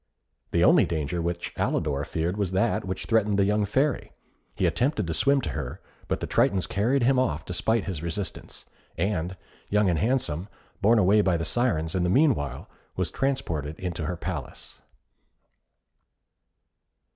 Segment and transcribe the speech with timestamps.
[0.49, 4.11] The only danger which Alidor feared was that which threatened the young Fairy.
[4.55, 8.65] He attempted to swim to her, but the Tritons carried him off despite his resistance,
[8.97, 9.37] and
[9.69, 10.47] Young and Handsome,
[10.81, 14.81] borne away by the Syrens in the meanwhile, was transported into her palace.